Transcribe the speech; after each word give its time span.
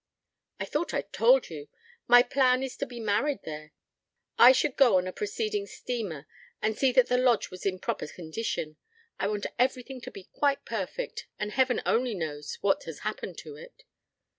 "I 0.59 0.65
thought 0.65 0.95
I'd 0.95 1.13
told 1.13 1.51
you. 1.51 1.67
My 2.07 2.23
plan 2.23 2.63
is 2.63 2.75
to 2.77 2.87
be 2.87 2.99
married 2.99 3.43
there. 3.43 3.71
I 4.35 4.51
should 4.51 4.75
go 4.75 4.97
on 4.97 5.05
a 5.05 5.13
preceding 5.13 5.67
steamer 5.67 6.25
and 6.59 6.75
see 6.75 6.91
that 6.93 7.05
the 7.05 7.19
Lodge 7.19 7.51
was 7.51 7.67
in 7.67 7.77
proper 7.77 8.07
condition. 8.07 8.77
I 9.19 9.27
want 9.27 9.45
everything 9.59 10.01
to 10.01 10.09
be 10.09 10.23
quite 10.23 10.65
perfect, 10.65 11.27
and 11.37 11.51
Heaven 11.51 11.83
only 11.85 12.15
knows 12.15 12.55
what 12.61 12.85
has 12.85 13.01
happened 13.05 13.37
to 13.43 13.57
it." 13.57 13.83